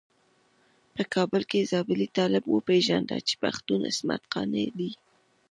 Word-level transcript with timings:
په 0.95 1.03
کابل 1.13 1.41
کې 1.51 1.67
زابلي 1.71 2.07
طالب 2.17 2.43
وپيژانده 2.47 3.17
چې 3.27 3.33
پښتون 3.43 3.81
عصمت 3.91 4.21
قانع 4.33 4.67
دی. 4.79 4.91